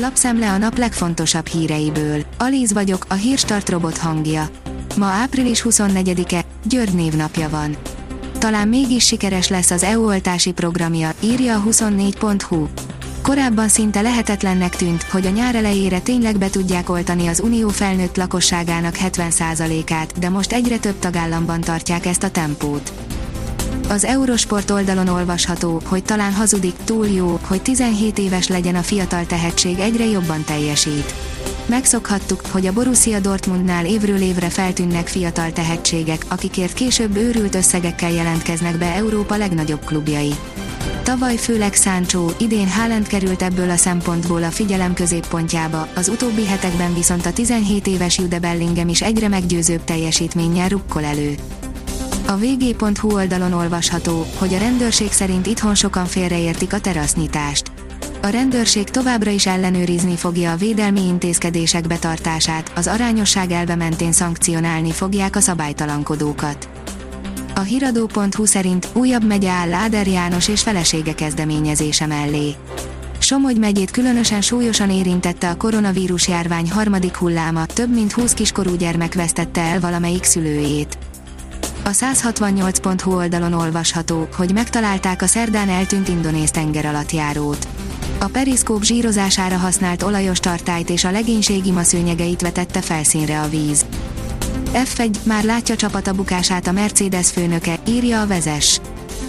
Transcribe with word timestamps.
Lapszemle 0.00 0.50
a 0.50 0.58
nap 0.58 0.78
legfontosabb 0.78 1.46
híreiből. 1.46 2.24
Alíz 2.38 2.72
vagyok, 2.72 3.04
a 3.08 3.14
hírstart 3.14 3.68
robot 3.68 3.96
hangja. 3.96 4.48
Ma 4.96 5.06
április 5.06 5.64
24-e, 5.68 6.44
György 6.64 6.94
névnapja 6.94 7.48
van. 7.48 7.76
Talán 8.38 8.68
mégis 8.68 9.06
sikeres 9.06 9.48
lesz 9.48 9.70
az 9.70 9.82
EU 9.82 10.06
oltási 10.06 10.52
programja, 10.52 11.10
írja 11.20 11.56
a 11.56 11.62
24.hu. 11.68 12.66
Korábban 13.22 13.68
szinte 13.68 14.00
lehetetlennek 14.00 14.76
tűnt, 14.76 15.02
hogy 15.02 15.26
a 15.26 15.30
nyár 15.30 15.54
elejére 15.54 15.98
tényleg 15.98 16.38
be 16.38 16.50
tudják 16.50 16.90
oltani 16.90 17.26
az 17.26 17.40
unió 17.40 17.68
felnőtt 17.68 18.16
lakosságának 18.16 18.94
70%-át, 19.04 20.18
de 20.18 20.28
most 20.28 20.52
egyre 20.52 20.78
több 20.78 20.98
tagállamban 20.98 21.60
tartják 21.60 22.06
ezt 22.06 22.22
a 22.22 22.30
tempót. 22.30 22.92
Az 23.90 24.04
Eurosport 24.04 24.70
oldalon 24.70 25.08
olvasható, 25.08 25.80
hogy 25.84 26.02
talán 26.02 26.32
hazudik, 26.32 26.74
túl 26.84 27.06
jó, 27.06 27.38
hogy 27.42 27.62
17 27.62 28.18
éves 28.18 28.48
legyen 28.48 28.74
a 28.74 28.82
fiatal 28.82 29.26
tehetség 29.26 29.78
egyre 29.78 30.04
jobban 30.04 30.44
teljesít. 30.44 31.14
Megszokhattuk, 31.66 32.40
hogy 32.50 32.66
a 32.66 32.72
Borussia 32.72 33.20
Dortmundnál 33.20 33.86
évről 33.86 34.20
évre 34.20 34.48
feltűnnek 34.48 35.06
fiatal 35.06 35.52
tehetségek, 35.52 36.24
akikért 36.28 36.72
később 36.72 37.16
őrült 37.16 37.54
összegekkel 37.54 38.10
jelentkeznek 38.10 38.78
be 38.78 38.94
Európa 38.94 39.36
legnagyobb 39.36 39.84
klubjai. 39.84 40.34
Tavaly 41.02 41.36
főleg 41.36 41.74
Sancho, 41.74 42.26
idén 42.38 42.68
Haaland 42.68 43.06
került 43.06 43.42
ebből 43.42 43.70
a 43.70 43.76
szempontból 43.76 44.42
a 44.42 44.50
figyelem 44.50 44.94
középpontjába, 44.94 45.88
az 45.94 46.08
utóbbi 46.08 46.46
hetekben 46.46 46.94
viszont 46.94 47.26
a 47.26 47.32
17 47.32 47.86
éves 47.86 48.18
Jude 48.18 48.38
Bellingham 48.38 48.88
is 48.88 49.02
egyre 49.02 49.28
meggyőzőbb 49.28 49.84
teljesítménnyel 49.84 50.68
rukkol 50.68 51.04
elő. 51.04 51.34
A 52.26 52.36
vg.hu 52.36 53.12
oldalon 53.12 53.52
olvasható, 53.52 54.26
hogy 54.38 54.54
a 54.54 54.58
rendőrség 54.58 55.12
szerint 55.12 55.46
itthon 55.46 55.74
sokan 55.74 56.06
félreértik 56.06 56.72
a 56.72 56.80
terasznyitást. 56.80 57.70
A 58.22 58.26
rendőrség 58.26 58.84
továbbra 58.90 59.30
is 59.30 59.46
ellenőrizni 59.46 60.16
fogja 60.16 60.52
a 60.52 60.56
védelmi 60.56 61.00
intézkedések 61.00 61.86
betartását, 61.86 62.72
az 62.76 62.86
arányosság 62.86 63.50
elve 63.50 63.74
mentén 63.74 64.12
szankcionálni 64.12 64.92
fogják 64.92 65.36
a 65.36 65.40
szabálytalankodókat. 65.40 66.68
A 67.54 67.60
hiradó.hu 67.60 68.44
szerint 68.44 68.88
újabb 68.92 69.24
megye 69.24 69.50
áll 69.50 69.68
Láder 69.68 70.06
János 70.06 70.48
és 70.48 70.62
felesége 70.62 71.14
kezdeményezése 71.14 72.06
mellé. 72.06 72.54
Somogy 73.18 73.58
megyét 73.58 73.90
különösen 73.90 74.40
súlyosan 74.40 74.90
érintette 74.90 75.50
a 75.50 75.56
koronavírus 75.56 76.28
járvány 76.28 76.70
harmadik 76.70 77.16
hulláma, 77.16 77.66
több 77.66 77.94
mint 77.94 78.12
20 78.12 78.32
kiskorú 78.32 78.74
gyermek 78.74 79.14
vesztette 79.14 79.60
el 79.60 79.80
valamelyik 79.80 80.24
szülőjét. 80.24 80.98
A 81.88 81.90
168.hu 81.90 83.14
oldalon 83.14 83.52
olvasható, 83.52 84.28
hogy 84.36 84.52
megtalálták 84.52 85.22
a 85.22 85.26
szerdán 85.26 85.68
eltűnt 85.68 86.08
indonéz 86.08 86.50
tengeralattjárót. 86.50 87.68
A 88.18 88.24
periszkóp 88.24 88.82
zsírozására 88.82 89.56
használt 89.56 90.02
olajos 90.02 90.38
tartályt 90.38 90.90
és 90.90 91.04
a 91.04 91.10
legénység 91.10 91.66
imaszőnyegeit 91.66 92.40
vetette 92.40 92.80
felszínre 92.80 93.40
a 93.40 93.48
víz. 93.48 93.86
F1 94.72 95.16
már 95.22 95.44
látja 95.44 95.76
csapata 95.76 96.12
bukását 96.12 96.66
a 96.66 96.72
Mercedes 96.72 97.30
főnöke, 97.30 97.78
írja 97.86 98.20
a 98.20 98.26
vezes. 98.26 98.80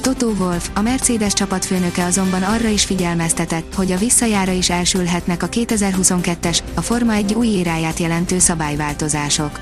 Toto 0.00 0.26
Wolf, 0.26 0.70
a 0.74 0.80
Mercedes 0.80 1.32
csapatfőnöke 1.32 2.04
azonban 2.04 2.42
arra 2.42 2.68
is 2.68 2.84
figyelmeztetett, 2.84 3.74
hogy 3.74 3.92
a 3.92 3.98
visszajára 3.98 4.52
is 4.52 4.70
elsülhetnek 4.70 5.42
a 5.42 5.48
2022-es, 5.48 6.58
a 6.74 6.80
Forma 6.80 7.12
1 7.12 7.34
új 7.34 7.46
éráját 7.46 7.98
jelentő 7.98 8.38
szabályváltozások. 8.38 9.60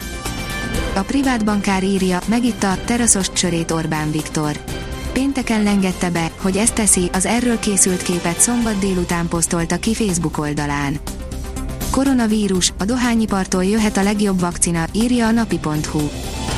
A 0.94 1.00
privát 1.00 1.44
bankár 1.44 1.84
írja, 1.84 2.18
megitta 2.26 2.70
a 2.70 2.78
teraszos 2.84 3.32
csörét 3.32 3.70
Orbán 3.70 4.10
Viktor. 4.10 4.58
Pénteken 5.12 5.62
lengette 5.62 6.10
be, 6.10 6.30
hogy 6.40 6.56
ezt 6.56 6.74
teszi, 6.74 7.10
az 7.12 7.26
erről 7.26 7.58
készült 7.58 8.02
képet 8.02 8.40
szombat 8.40 8.78
délután 8.78 9.28
posztolta 9.28 9.76
ki 9.76 9.94
Facebook 9.94 10.38
oldalán. 10.38 10.98
Koronavírus, 11.90 12.72
a 12.78 12.84
dohányipartól 12.84 13.64
jöhet 13.64 13.96
a 13.96 14.02
legjobb 14.02 14.40
vakcina, 14.40 14.86
írja 14.92 15.26
a 15.26 15.30
napi.hu. 15.30 16.08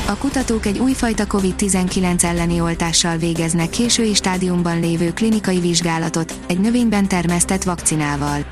A 0.07 0.15
kutatók 0.17 0.65
egy 0.65 0.79
újfajta 0.79 1.25
COVID-19 1.27 2.23
elleni 2.23 2.61
oltással 2.61 3.17
végeznek 3.17 3.69
késői 3.69 4.13
stádiumban 4.13 4.79
lévő 4.79 5.13
klinikai 5.13 5.59
vizsgálatot, 5.59 6.33
egy 6.47 6.59
növényben 6.59 7.07
termesztett 7.07 7.63
vakcinával. 7.63 8.45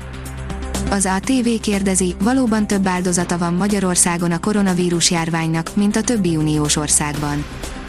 Az 0.90 1.06
ATV 1.06 1.48
kérdezi, 1.60 2.14
valóban 2.22 2.66
több 2.66 2.86
áldozata 2.86 3.38
van 3.38 3.54
Magyarországon 3.54 4.32
a 4.32 4.38
koronavírus 4.38 5.10
járványnak, 5.10 5.70
mint 5.76 5.96
a 5.96 6.02
többi 6.02 6.36
uniós 6.36 6.76
országban. 6.76 7.44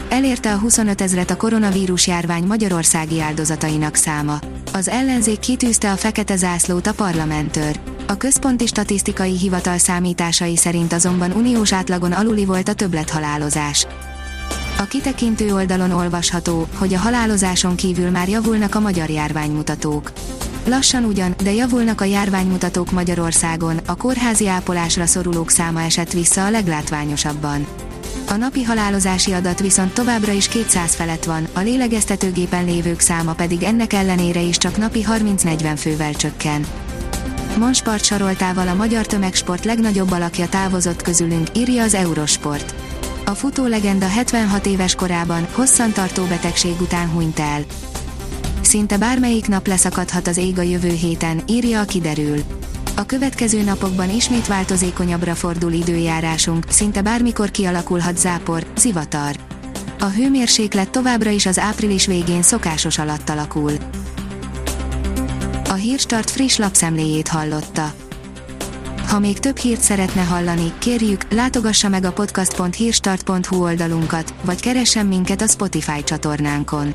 Elérte 0.08 0.52
a 0.52 0.58
25 0.58 1.00
ezret 1.00 1.30
a 1.30 1.36
koronavírus 1.36 2.06
járvány 2.06 2.44
magyarországi 2.44 3.20
áldozatainak 3.20 3.94
száma. 3.94 4.38
Az 4.72 4.88
ellenzék 4.88 5.38
kitűzte 5.38 5.90
a 5.90 5.96
fekete 5.96 6.36
zászlót 6.36 6.86
a 6.86 6.92
parlamentőr. 6.92 7.80
A 8.06 8.16
Központi 8.16 8.66
Statisztikai 8.66 9.38
Hivatal 9.38 9.78
számításai 9.78 10.56
szerint 10.56 10.92
azonban 10.92 11.32
uniós 11.32 11.72
átlagon 11.72 12.12
aluli 12.12 12.44
volt 12.44 12.68
a 12.68 12.74
többlethalálozás. 12.74 13.86
A 14.78 14.84
kitekintő 14.84 15.54
oldalon 15.54 15.90
olvasható, 15.90 16.66
hogy 16.74 16.94
a 16.94 16.98
halálozáson 16.98 17.76
kívül 17.76 18.10
már 18.10 18.28
javulnak 18.28 18.74
a 18.74 18.80
magyar 18.80 19.10
járványmutatók. 19.10 20.12
Lassan 20.64 21.04
ugyan, 21.04 21.34
de 21.42 21.52
javulnak 21.52 22.00
a 22.00 22.04
járványmutatók 22.04 22.90
Magyarországon, 22.90 23.80
a 23.86 23.96
kórházi 23.96 24.48
ápolásra 24.48 25.06
szorulók 25.06 25.50
száma 25.50 25.82
esett 25.82 26.12
vissza 26.12 26.44
a 26.44 26.50
leglátványosabban. 26.50 27.66
A 28.28 28.34
napi 28.34 28.62
halálozási 28.62 29.32
adat 29.32 29.60
viszont 29.60 29.92
továbbra 29.92 30.32
is 30.32 30.48
200 30.48 30.94
felett 30.94 31.24
van, 31.24 31.48
a 31.52 31.60
lélegeztetőgépen 31.60 32.64
lévők 32.64 33.00
száma 33.00 33.32
pedig 33.32 33.62
ennek 33.62 33.92
ellenére 33.92 34.40
is 34.40 34.56
csak 34.56 34.76
napi 34.76 35.04
30-40 35.08 35.74
fővel 35.76 36.14
csökken. 36.14 36.66
Monspart 37.58 38.04
soroltával 38.04 38.68
a 38.68 38.74
magyar 38.74 39.06
tömegsport 39.06 39.64
legnagyobb 39.64 40.10
alakja 40.10 40.48
távozott 40.48 41.02
közülünk, 41.02 41.48
írja 41.56 41.82
az 41.82 41.94
Eurosport. 41.94 42.74
A 43.24 43.30
futó 43.30 43.66
legenda 43.66 44.08
76 44.08 44.66
éves 44.66 44.94
korában, 44.94 45.46
hosszantartó 45.52 46.24
betegség 46.24 46.80
után 46.80 47.08
hunyt 47.08 47.38
el. 47.38 47.64
Szinte 48.60 48.98
bármelyik 48.98 49.48
nap 49.48 49.66
leszakadhat 49.66 50.28
az 50.28 50.36
ég 50.36 50.58
a 50.58 50.62
jövő 50.62 50.92
héten, 50.92 51.42
írja 51.46 51.80
a 51.80 51.84
kiderül. 51.84 52.42
A 52.96 53.06
következő 53.06 53.62
napokban 53.62 54.10
ismét 54.10 54.46
változékonyabbra 54.46 55.34
fordul 55.34 55.72
időjárásunk, 55.72 56.64
szinte 56.68 57.02
bármikor 57.02 57.50
kialakulhat 57.50 58.18
zápor, 58.18 58.66
zivatar. 58.76 59.36
A 60.00 60.06
hőmérséklet 60.06 60.90
továbbra 60.90 61.30
is 61.30 61.46
az 61.46 61.58
április 61.58 62.06
végén 62.06 62.42
szokásos 62.42 62.98
alatt 62.98 63.28
alakul. 63.28 63.72
A 65.68 65.74
Hírstart 65.74 66.30
friss 66.30 66.56
lapszemléjét 66.56 67.28
hallotta. 67.28 67.92
Ha 69.08 69.18
még 69.18 69.38
több 69.38 69.56
hírt 69.56 69.80
szeretne 69.80 70.22
hallani, 70.22 70.72
kérjük, 70.78 71.32
látogassa 71.32 71.88
meg 71.88 72.04
a 72.04 72.12
podcast.hírstart.hu 72.12 73.62
oldalunkat, 73.62 74.34
vagy 74.44 74.60
keressen 74.60 75.06
minket 75.06 75.42
a 75.42 75.46
Spotify 75.46 76.04
csatornánkon. 76.04 76.94